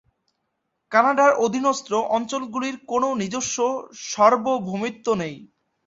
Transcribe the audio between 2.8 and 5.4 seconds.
কোন নিজস্ব সার্বভৌমত্ব নেই।